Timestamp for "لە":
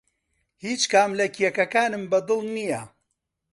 1.19-1.25